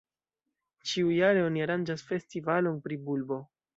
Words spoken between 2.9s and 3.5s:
bulbo.